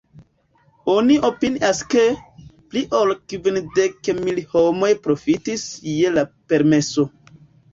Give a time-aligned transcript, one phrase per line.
[0.93, 2.05] Oni opinias ke,
[2.71, 7.07] pli ol kvindek mil homoj profitis je la permeso.